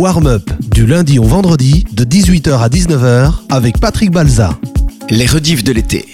Warm 0.00 0.28
Up, 0.28 0.50
du 0.70 0.86
lundi 0.86 1.18
au 1.18 1.24
vendredi, 1.24 1.84
de 1.92 2.04
18h 2.04 2.58
à 2.58 2.70
19h, 2.70 3.34
avec 3.50 3.78
Patrick 3.78 4.10
Balza. 4.10 4.58
Les 5.10 5.26
rediffs 5.26 5.62
de 5.62 5.72
l'été. 5.72 6.06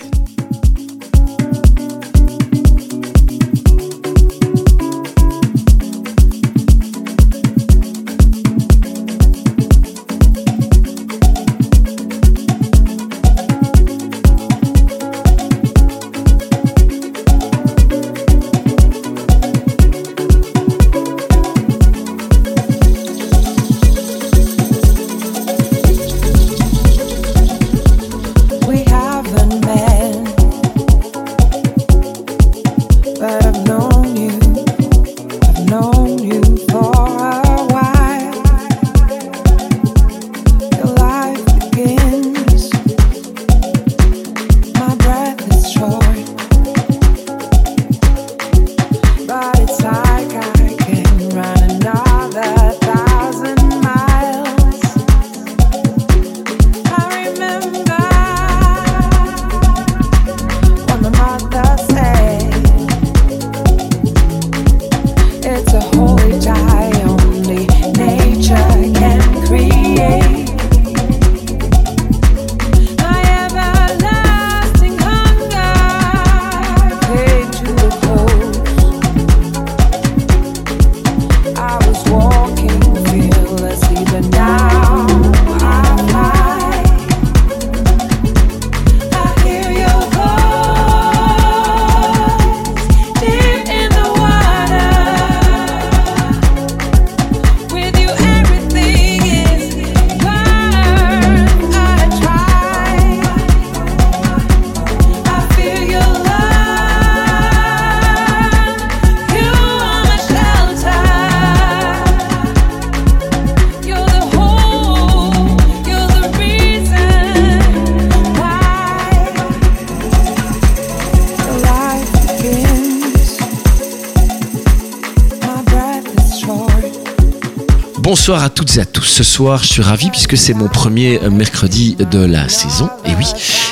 Bonsoir 128.26 128.42
à 128.42 128.50
toutes 128.50 128.76
et 128.76 128.80
à 128.80 128.84
tous. 128.84 129.04
Ce 129.04 129.22
soir, 129.22 129.62
je 129.62 129.68
suis 129.68 129.82
ravi 129.82 130.10
puisque 130.10 130.36
c'est 130.36 130.52
mon 130.52 130.66
premier 130.66 131.22
euh, 131.22 131.30
mercredi 131.30 131.94
de 131.94 132.18
la 132.18 132.48
saison. 132.48 132.90
Et 133.04 133.14
oui. 133.16 133.24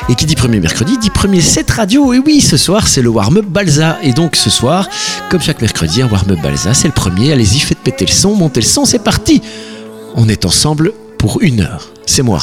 Et 0.09 0.15
qui 0.15 0.26
dit 0.26 0.37
premier 0.37 0.60
mercredi 0.60 0.97
dit 0.97 1.10
premier 1.10 1.41
set 1.41 1.69
radio. 1.72 2.12
Et 2.12 2.20
oui, 2.20 2.41
ce 2.41 2.56
soir, 2.56 2.87
c'est 2.87 3.03
le 3.03 3.09
warm-up 3.09 3.47
Balza. 3.47 3.98
Et 4.04 4.12
donc, 4.12 4.37
ce 4.37 4.50
soir, 4.50 4.88
comme 5.28 5.41
chaque 5.41 5.60
mercredi, 5.60 6.03
un 6.03 6.09
warm-up 6.09 6.38
Balza, 6.41 6.72
c'est 6.72 6.87
le 6.87 6.94
premier. 6.94 7.32
Allez-y, 7.32 7.59
faites 7.59 7.81
péter 7.81 8.06
le 8.06 8.12
son, 8.12 8.37
montez 8.37 8.60
le 8.60 8.66
son, 8.66 8.84
c'est 8.84 9.03
parti. 9.03 9.42
On 10.15 10.28
est 10.28 10.44
ensemble 10.44 10.92
pour 11.19 11.42
une 11.42 11.62
heure. 11.62 11.91
C'est 12.06 12.22
moi. 12.22 12.38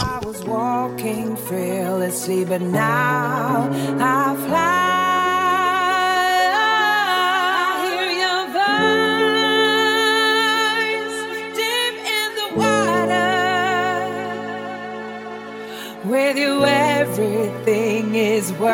With 16.12 16.36
you, 16.36 16.66
everything 16.66 18.16
is 18.16 18.52
worth 18.52 18.68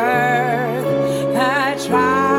a 1.36 1.86
try. 1.86 2.37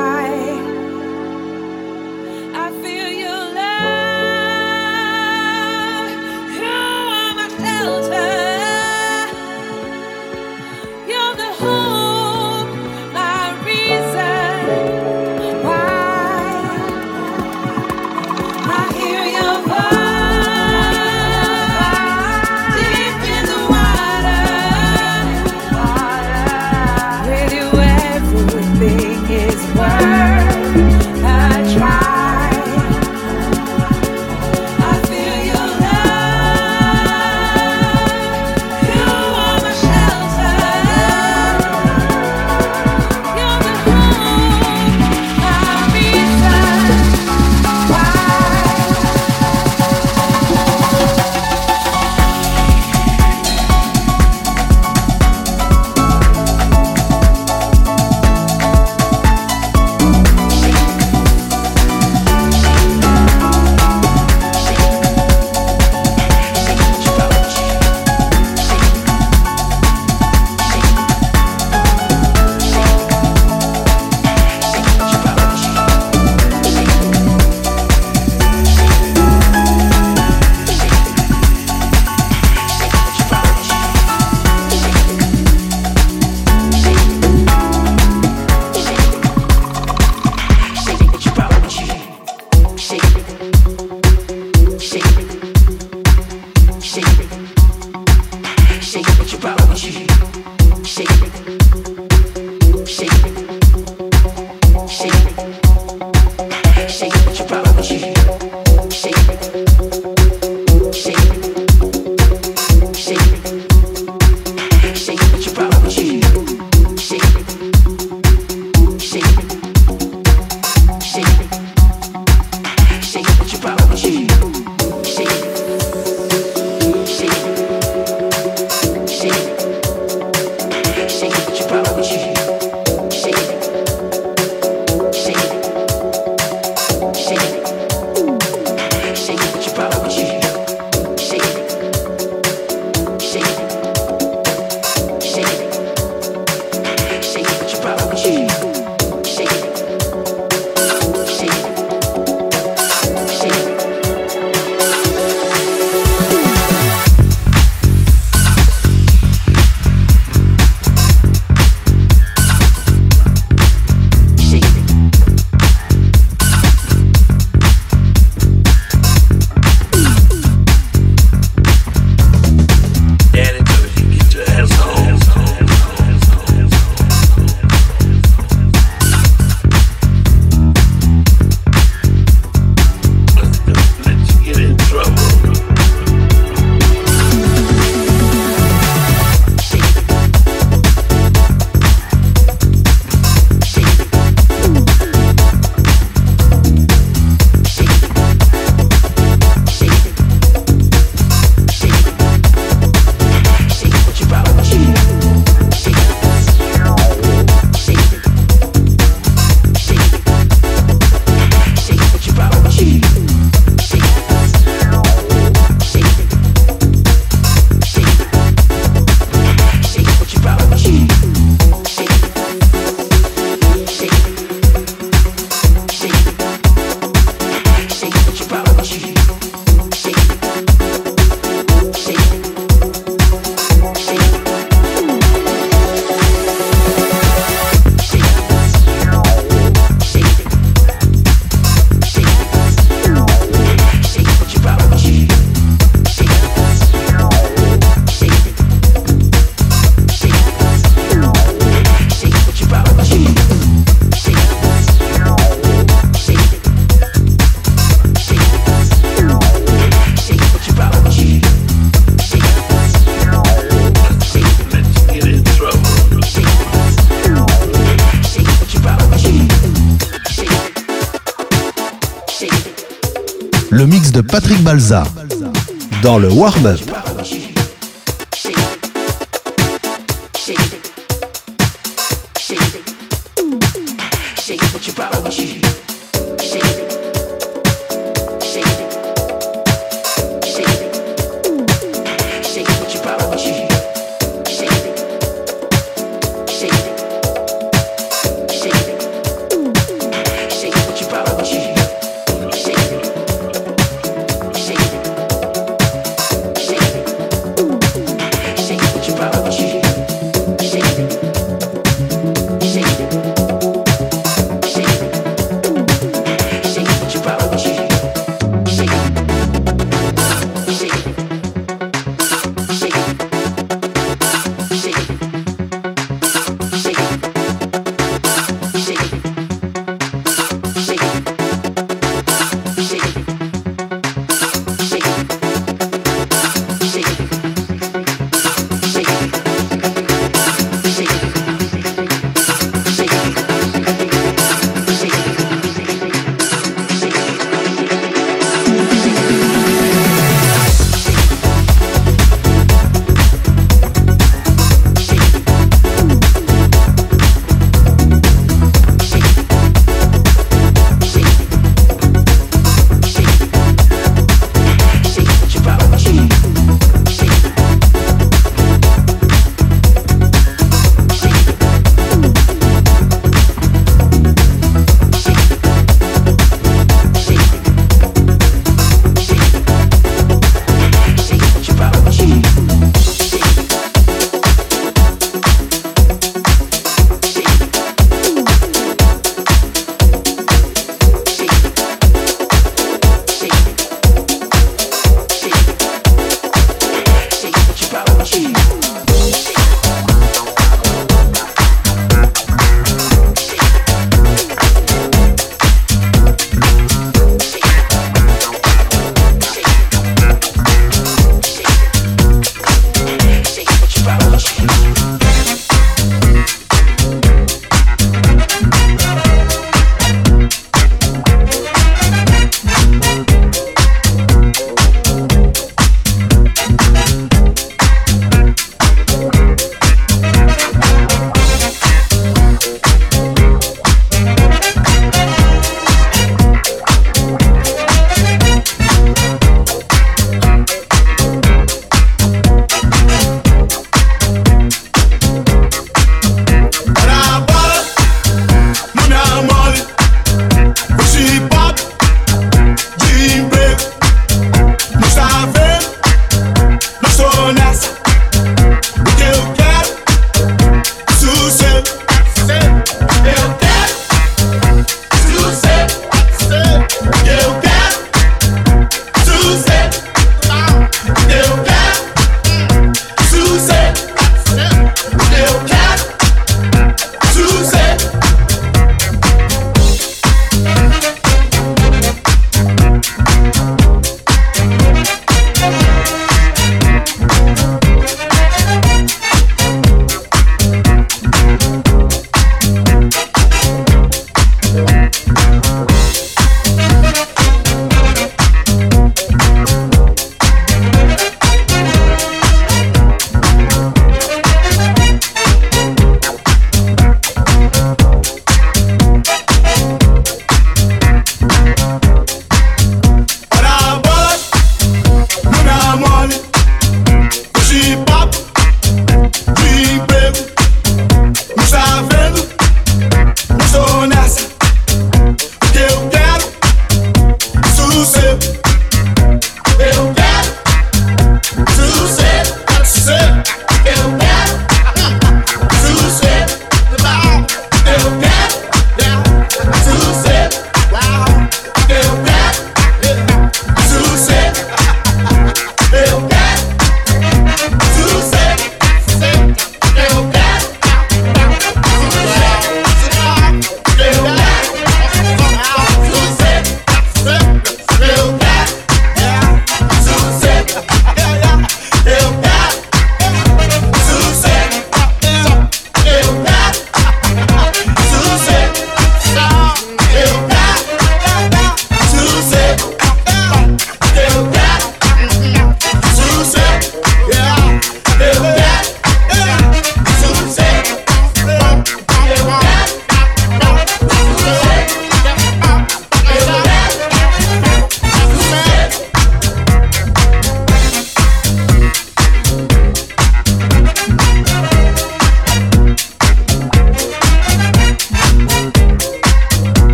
Dans 276.04 276.20
le 276.20 276.30
warm-up. 276.30 276.80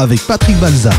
Avec 0.00 0.26
Patrick 0.26 0.58
Balza. 0.58 0.90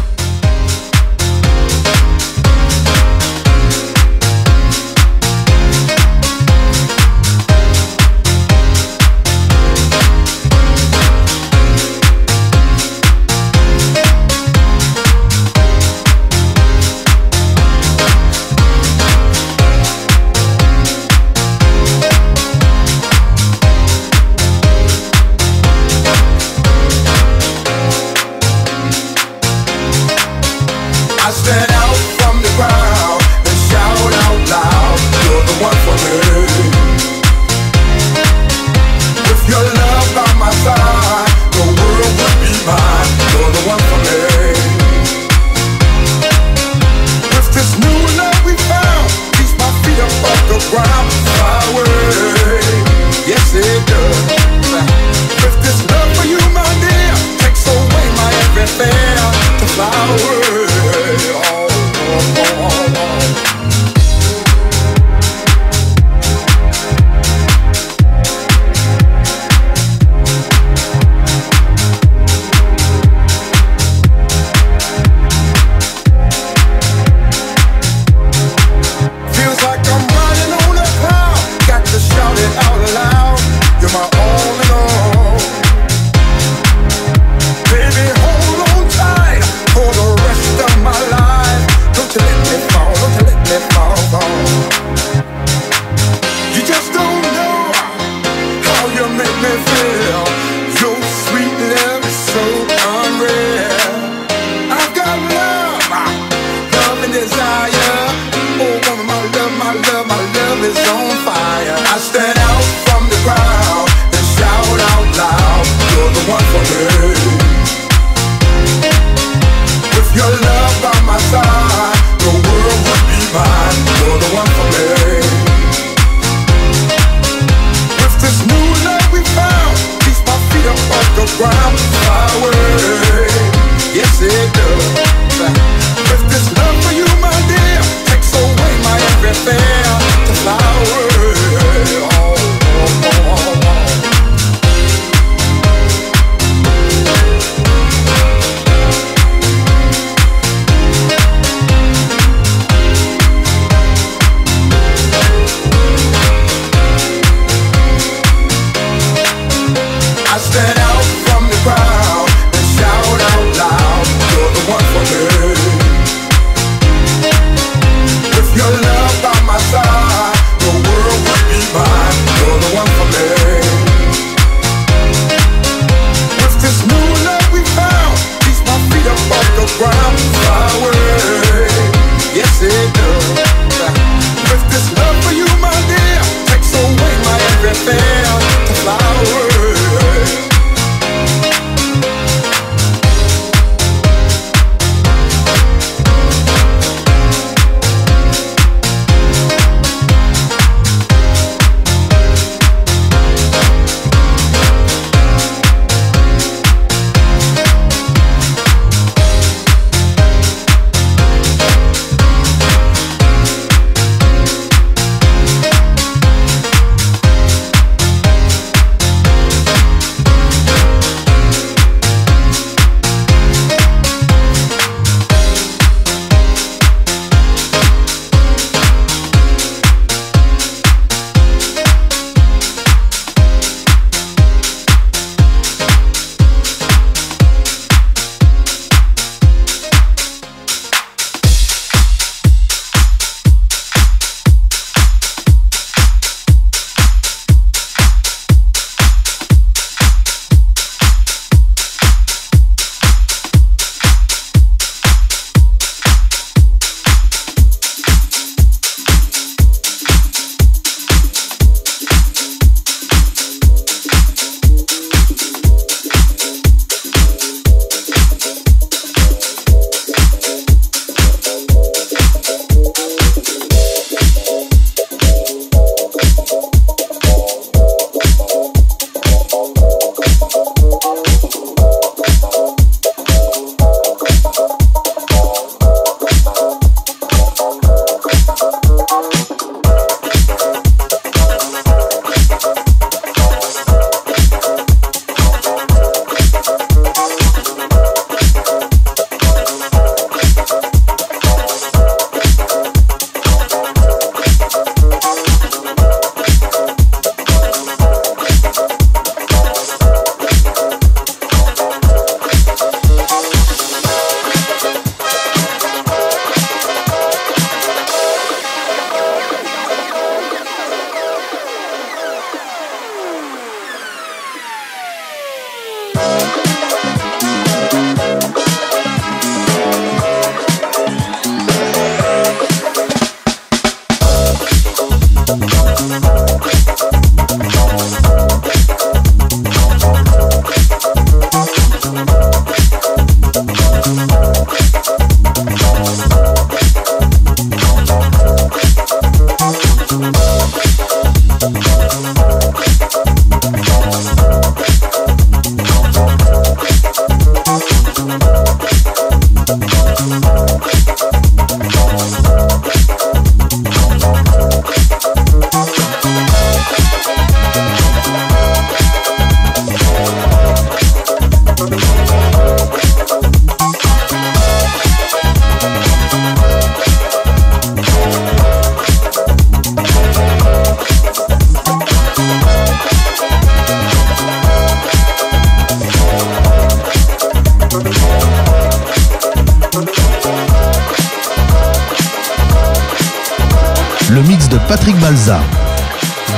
Patrick 395.01 395.19
Balza 395.19 395.59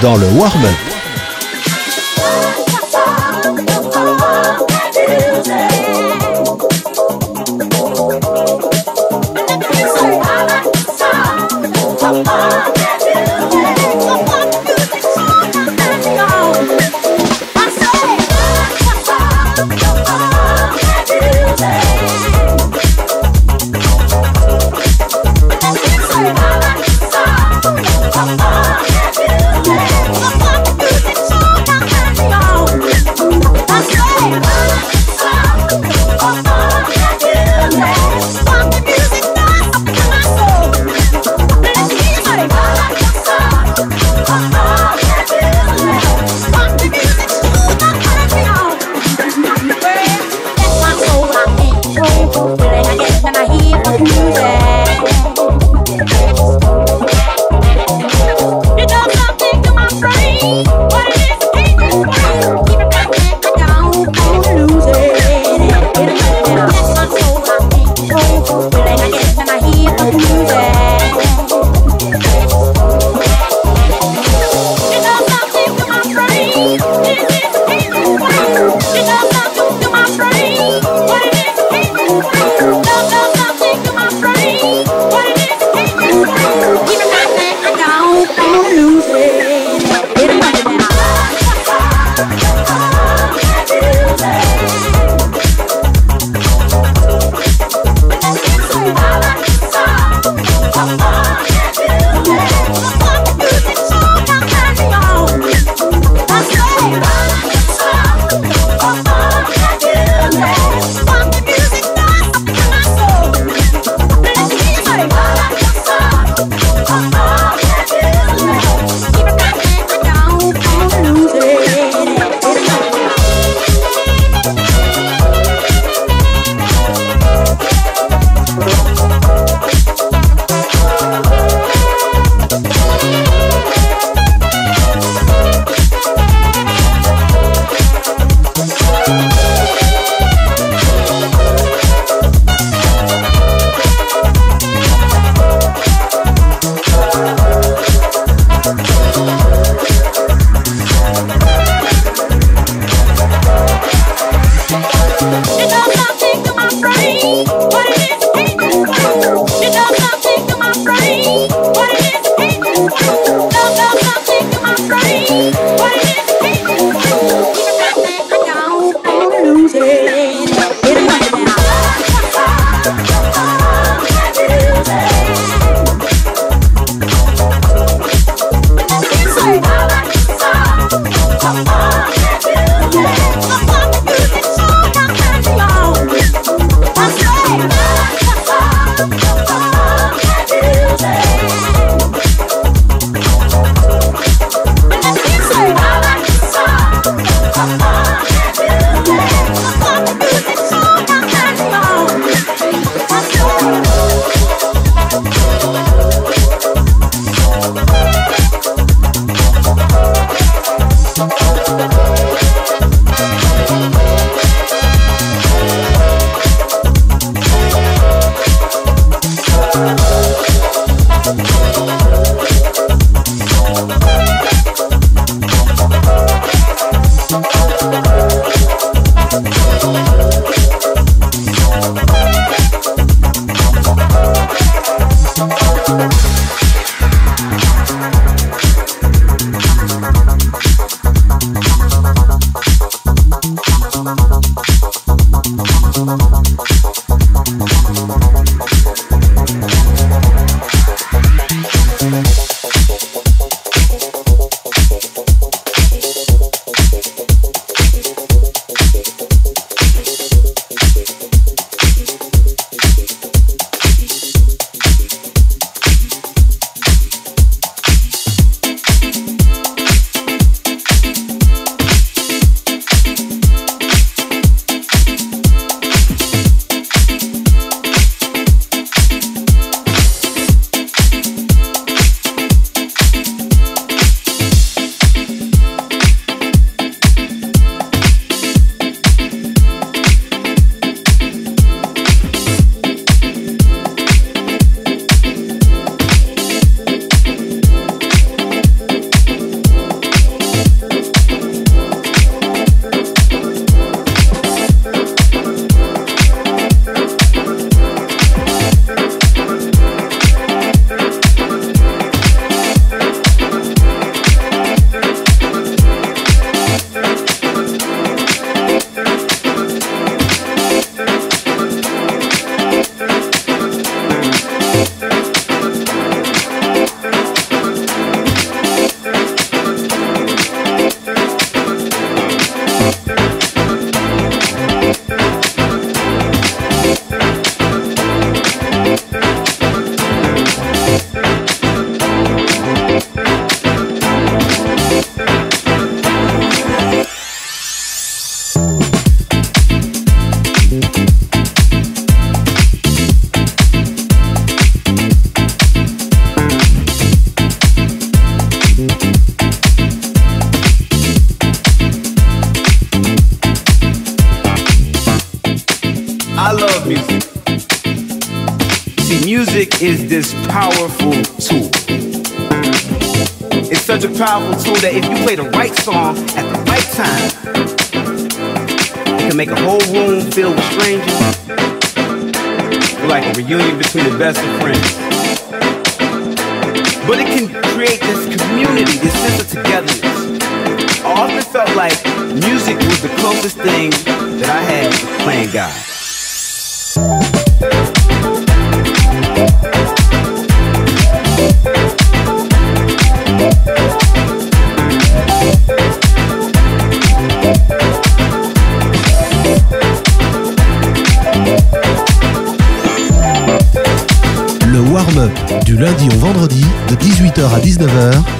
dans 0.01 0.17
le 0.17 0.27
warm-up. 0.38 0.92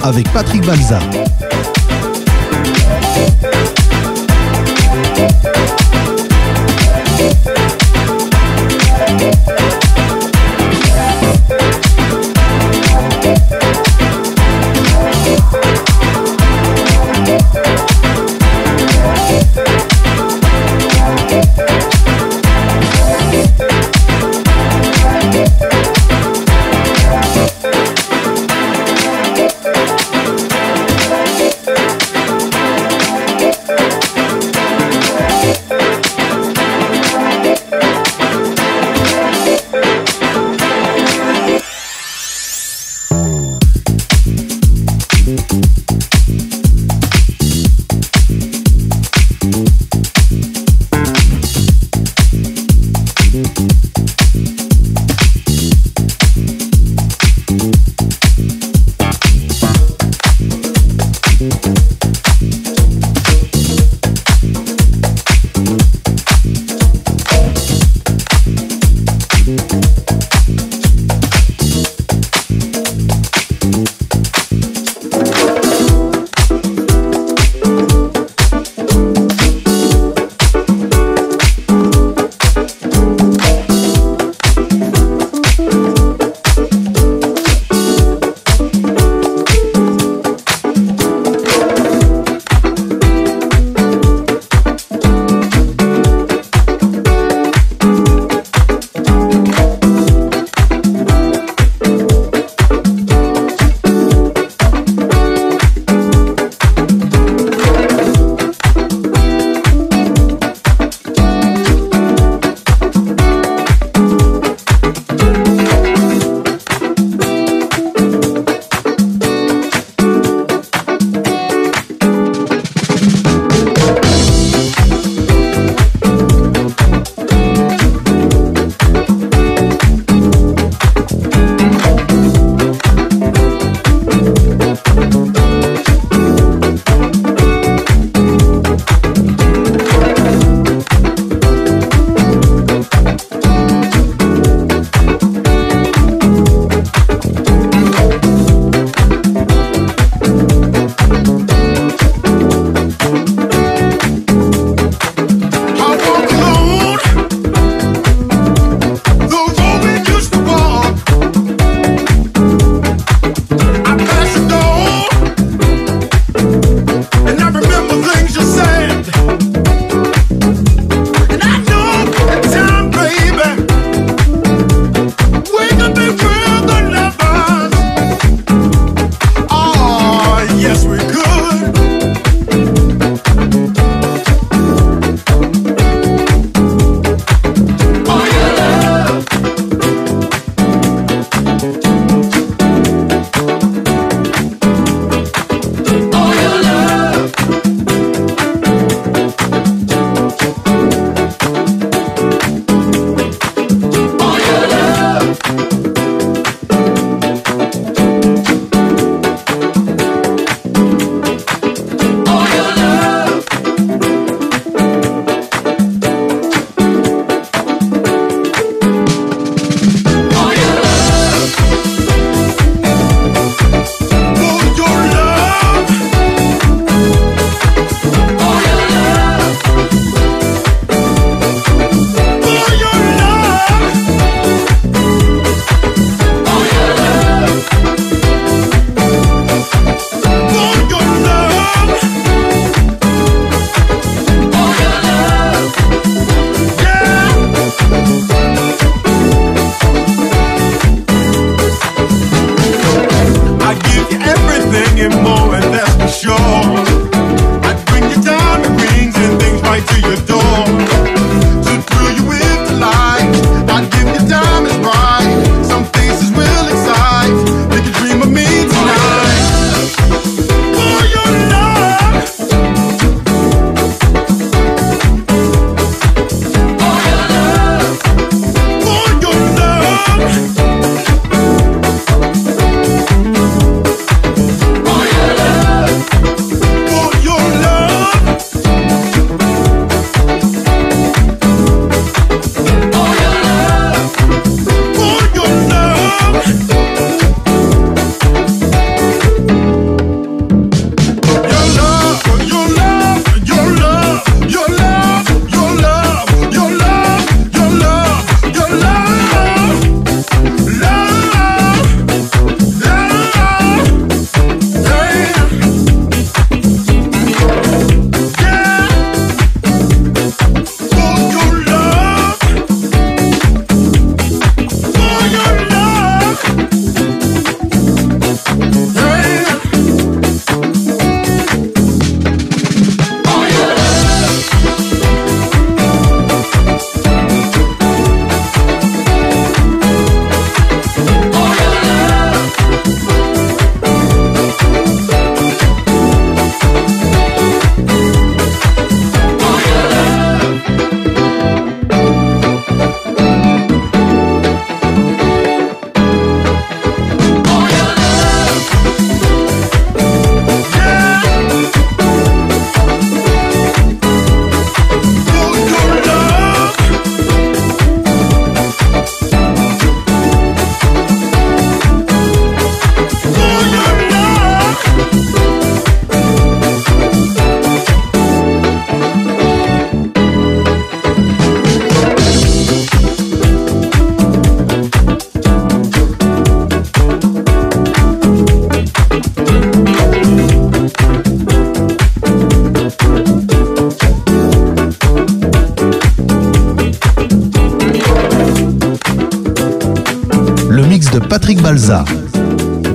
Avec 0.04 0.30
Patrick 0.34 0.66
Balza. 0.66 0.98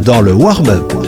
Dans 0.06 0.22
le 0.22 0.32
warm-up. 0.32 0.99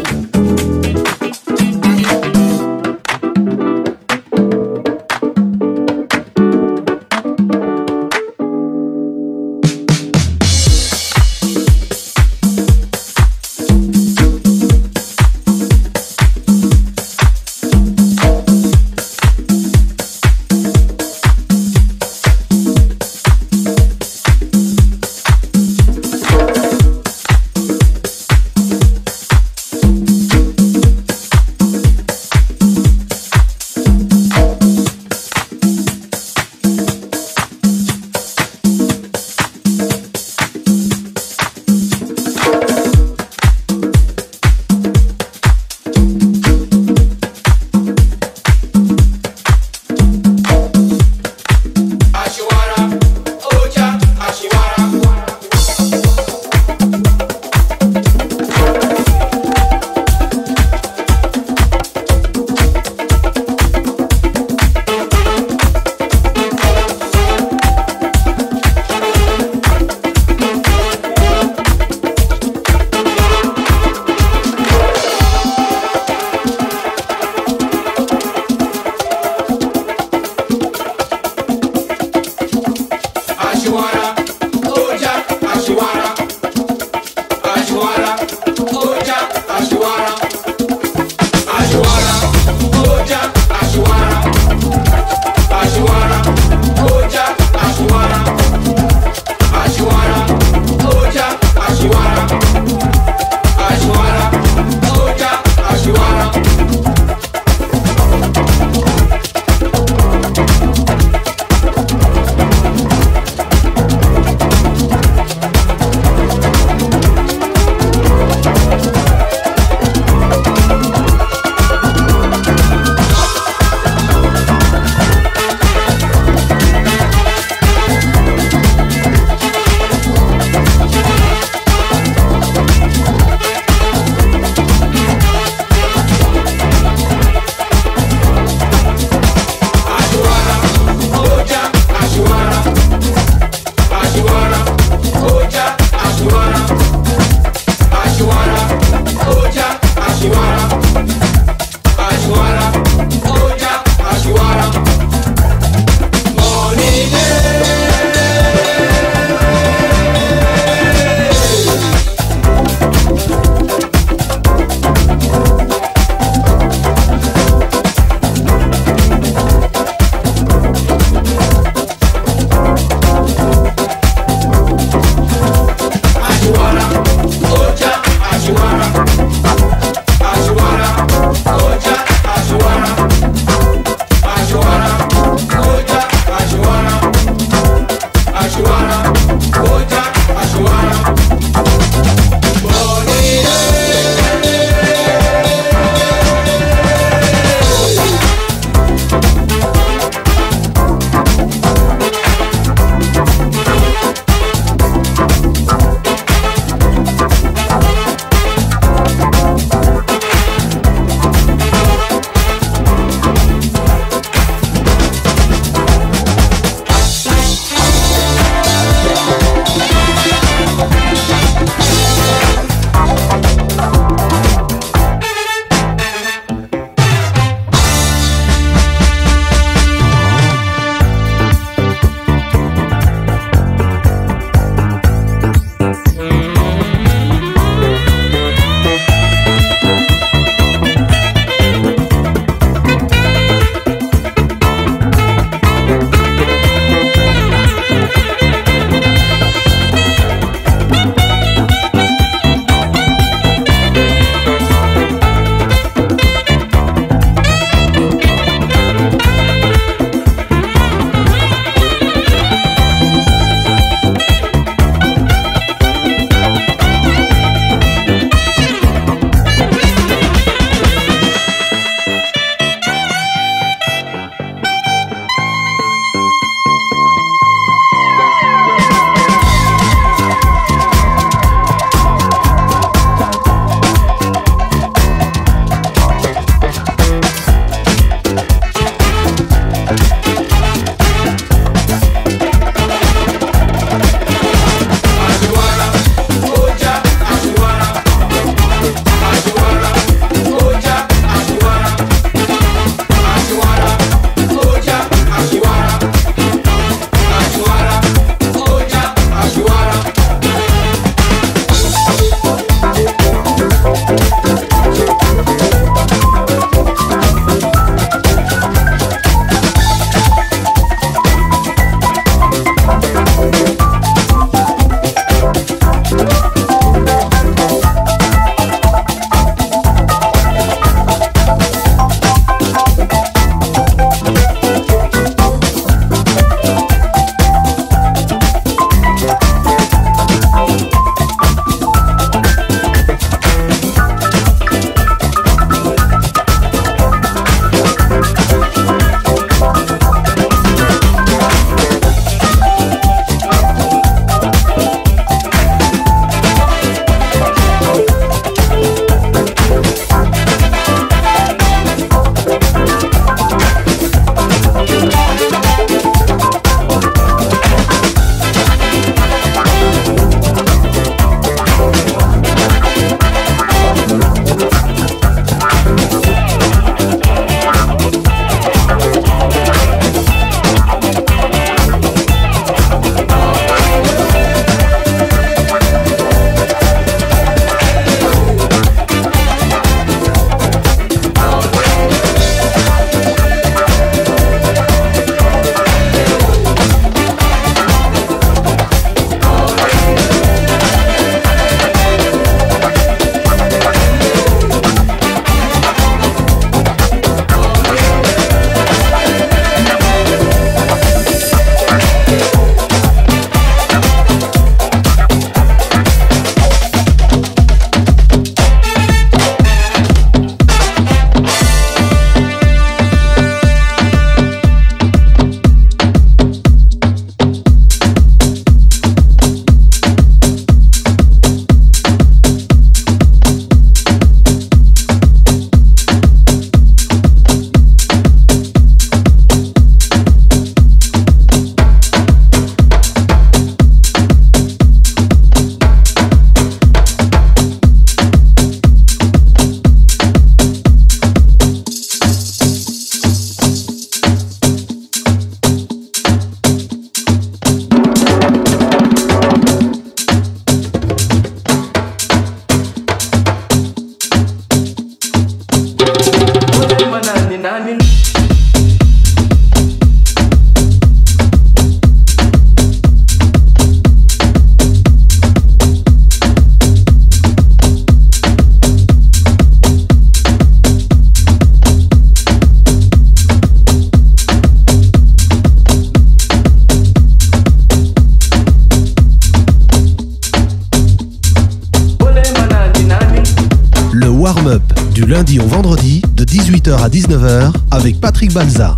à 496.99 497.09
19h 497.09 497.71
avec 497.91 498.19
Patrick 498.19 498.53
Balza. 498.53 498.97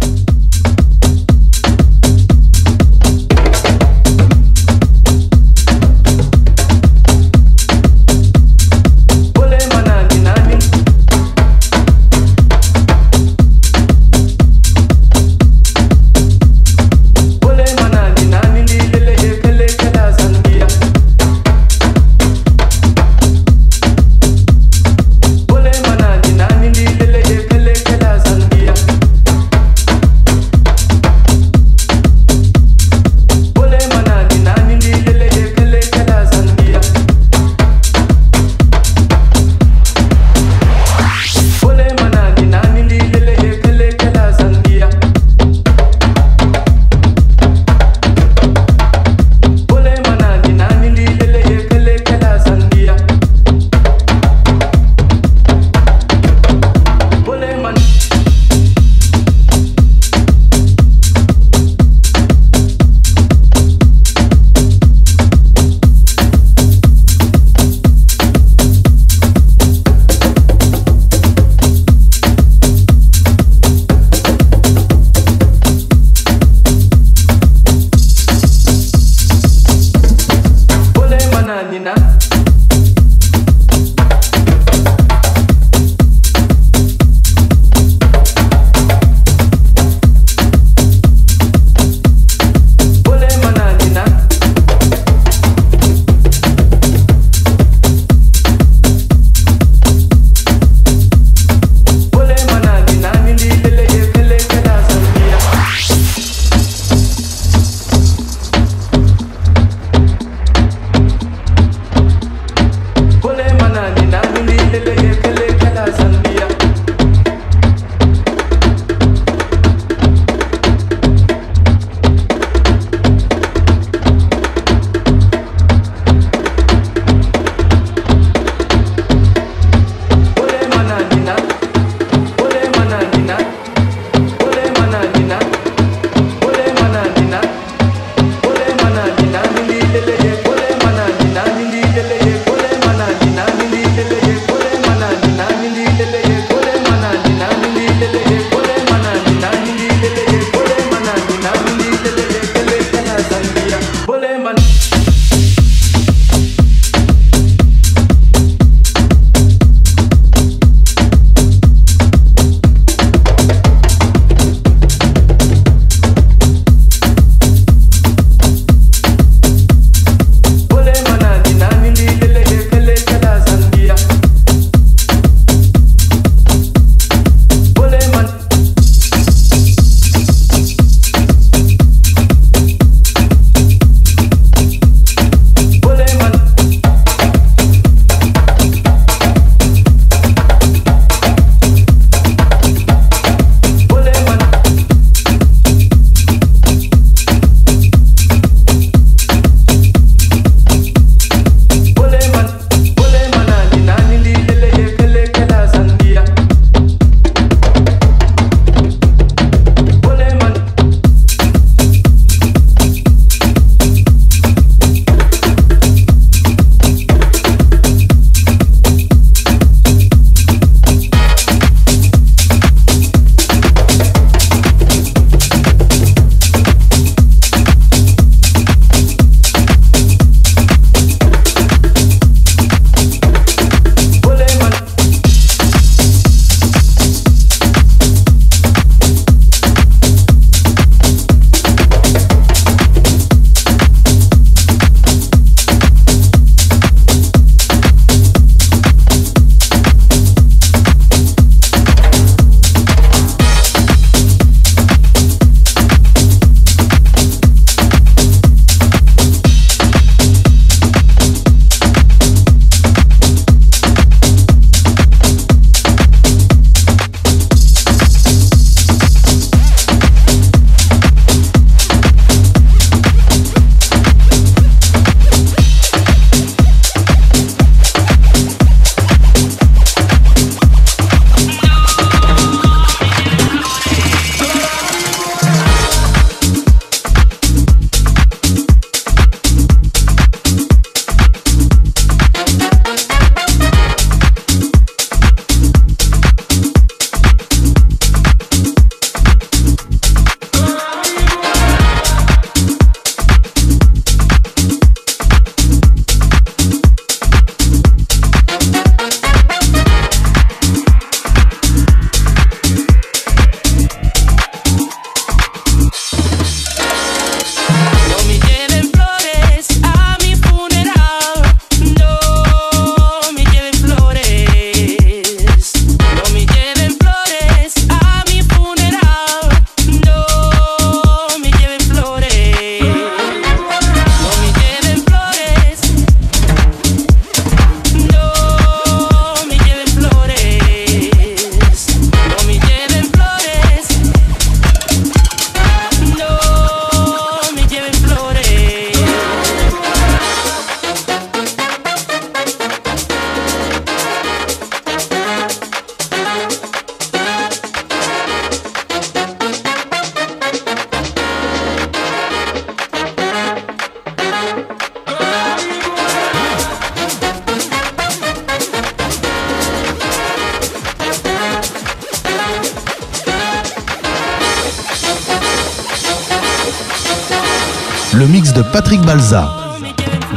Patrick 378.73 379.01
Balza 379.01 379.53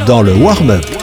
dans 0.07 0.21
le 0.21 0.35
warm-up. 0.35 0.96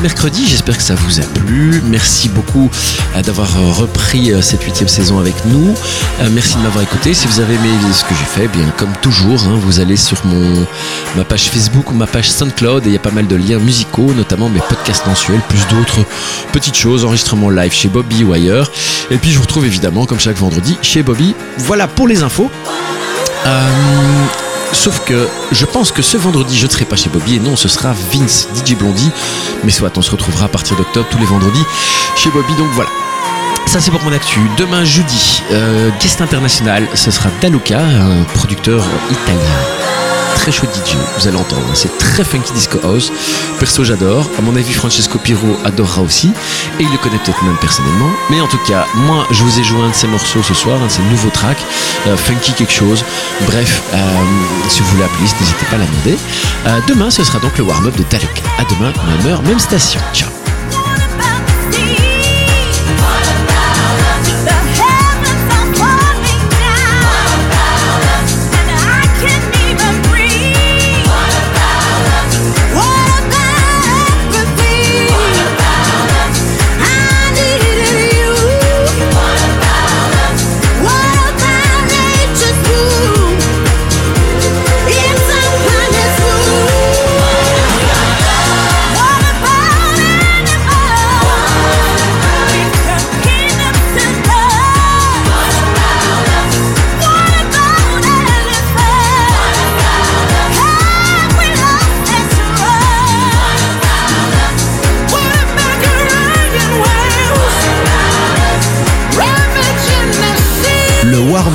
Mercredi. 0.00 0.46
J'espère 0.46 0.76
que 0.76 0.82
ça 0.82 0.94
vous 0.94 1.20
a 1.20 1.24
plu. 1.24 1.82
Merci 1.86 2.28
beaucoup 2.28 2.70
euh, 3.14 3.22
d'avoir 3.22 3.48
euh, 3.56 3.70
repris 3.70 4.32
euh, 4.32 4.42
cette 4.42 4.62
huitième 4.62 4.88
saison 4.88 5.18
avec 5.18 5.34
nous. 5.46 5.74
Merci 6.32 6.56
de 6.56 6.62
m'avoir 6.62 6.82
écouté. 6.82 7.14
Si 7.14 7.26
vous 7.26 7.40
avez 7.40 7.54
aimé 7.54 7.68
ce 7.92 8.04
que 8.04 8.14
j'ai 8.14 8.24
fait, 8.24 8.44
eh 8.44 8.48
bien 8.48 8.68
comme 8.76 8.92
toujours, 9.00 9.42
hein, 9.44 9.58
vous 9.60 9.80
allez 9.80 9.96
sur 9.96 10.24
mon 10.24 10.66
ma 11.16 11.24
page 11.24 11.50
Facebook 11.50 11.90
ou 11.90 11.94
ma 11.94 12.06
page 12.06 12.30
SoundCloud 12.30 12.84
et 12.84 12.90
il 12.90 12.92
y 12.92 12.96
a 12.96 13.00
pas 13.00 13.10
mal 13.10 13.26
de 13.26 13.36
liens 13.36 13.58
musicaux, 13.58 14.12
notamment 14.16 14.48
mes 14.48 14.60
podcasts 14.60 15.06
mensuels, 15.06 15.40
plus 15.48 15.66
d'autres 15.68 16.04
petites 16.52 16.76
choses, 16.76 17.04
enregistrements 17.04 17.50
live 17.50 17.72
chez 17.72 17.88
Bobby 17.88 18.24
ou 18.24 18.32
ailleurs. 18.32 18.70
Et 19.10 19.16
puis 19.16 19.30
je 19.30 19.36
vous 19.36 19.42
retrouve 19.42 19.66
évidemment 19.66 20.06
comme 20.06 20.20
chaque 20.20 20.36
vendredi 20.36 20.76
chez 20.82 21.02
Bobby. 21.02 21.34
Voilà 21.58 21.86
pour 21.86 22.08
les 22.08 22.22
infos. 22.22 22.50
Sauf 24.76 25.00
que 25.04 25.28
je 25.52 25.64
pense 25.64 25.90
que 25.90 26.02
ce 26.02 26.16
vendredi, 26.16 26.56
je 26.56 26.66
ne 26.66 26.70
serai 26.70 26.84
pas 26.84 26.96
chez 26.96 27.08
Bobby 27.08 27.36
et 27.36 27.38
non, 27.40 27.56
ce 27.56 27.68
sera 27.68 27.94
Vince, 28.12 28.48
DJ 28.54 28.76
Blondie. 28.76 29.10
Mais 29.64 29.72
soit, 29.72 29.96
on 29.96 30.02
se 30.02 30.10
retrouvera 30.10 30.46
à 30.46 30.48
partir 30.48 30.76
d'octobre 30.76 31.06
tous 31.10 31.18
les 31.18 31.26
vendredis 31.26 31.64
chez 32.16 32.30
Bobby. 32.30 32.54
Donc 32.56 32.68
voilà. 32.72 32.90
Ça 33.66 33.80
c'est 33.80 33.90
pour 33.90 34.02
mon 34.02 34.12
actu. 34.12 34.40
Demain 34.56 34.84
jeudi, 34.84 35.42
euh, 35.50 35.90
guest 36.00 36.20
international, 36.20 36.86
ce 36.94 37.10
sera 37.10 37.30
Daluka, 37.40 37.80
un 37.80 38.22
producteur 38.34 38.84
italien. 39.10 39.95
Très 40.36 40.52
chouette 40.52 40.70
DJ, 40.74 40.94
vous 41.18 41.26
allez 41.26 41.36
entendre. 41.36 41.66
C'est 41.74 41.98
très 41.98 42.22
funky 42.22 42.52
disco 42.52 42.78
house. 42.84 43.10
Perso 43.58 43.82
j'adore. 43.82 44.30
À 44.38 44.42
mon 44.42 44.54
avis 44.54 44.72
Francesco 44.72 45.18
Piro 45.18 45.56
adorera 45.64 46.02
aussi. 46.02 46.28
Et 46.78 46.84
il 46.84 46.90
le 46.92 46.98
connaît 46.98 47.18
peut-être 47.18 47.42
même 47.42 47.56
personnellement. 47.56 48.10
Mais 48.30 48.40
en 48.40 48.46
tout 48.46 48.58
cas, 48.68 48.86
moi 48.94 49.26
je 49.32 49.42
vous 49.42 49.58
ai 49.58 49.64
joué 49.64 49.80
un 49.80 49.90
de 49.90 49.94
ses 49.94 50.06
morceaux 50.06 50.42
ce 50.44 50.54
soir, 50.54 50.80
un 50.80 50.86
de 50.86 50.92
ses 50.92 51.02
nouveaux 51.02 51.30
tracks. 51.30 51.64
euh, 52.06 52.16
funky 52.16 52.52
quelque 52.52 52.72
chose. 52.72 53.04
Bref, 53.46 53.82
euh, 53.92 53.96
si 54.68 54.80
vous 54.80 54.86
voulez 54.90 55.02
la 55.02 55.08
n'hésitez 55.20 55.64
pas 55.70 55.76
à 55.76 55.78
la. 55.78 55.86
Euh, 56.66 56.80
demain 56.86 57.10
ce 57.10 57.24
sera 57.24 57.38
donc 57.40 57.56
le 57.58 57.64
warm-up 57.64 57.96
de 57.96 58.04
Daluka. 58.10 58.42
À 58.58 58.64
demain, 58.64 58.92
même 59.08 59.32
heure, 59.32 59.42
même 59.42 59.58
station. 59.58 60.00
Ciao. 60.12 60.28